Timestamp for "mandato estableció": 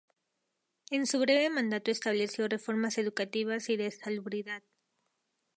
1.51-2.47